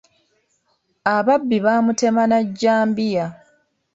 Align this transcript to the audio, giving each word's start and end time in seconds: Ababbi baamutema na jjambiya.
Ababbi 1.15 1.57
baamutema 1.65 2.23
na 2.31 2.37
jjambiya. 2.43 3.25